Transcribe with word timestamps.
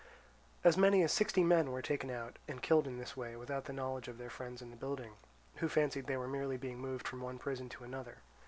As 0.63 0.77
many 0.77 1.03
as 1.03 1.13
sixty 1.13 1.43
men 1.43 1.69
were 1.71 1.83
taken 1.83 2.09
out 2.09 2.39
and 2.47 2.59
killed 2.63 2.87
in 2.87 2.97
this 2.97 3.15
way 3.15 3.35
without 3.35 3.65
the 3.65 3.71
knowledge 3.71 4.07
of 4.07 4.17
their 4.17 4.31
friends 4.31 4.59
in 4.59 4.71
the 4.71 4.75
building, 4.75 5.11
who 5.57 5.69
fancied 5.69 6.07
they 6.07 6.17
were 6.17 6.27
merely 6.27 6.57
being 6.57 6.79
moved 6.79 7.07
from 7.07 7.21
one 7.21 7.37
prison 7.37 7.69
to 7.69 7.83
another. 7.83 8.17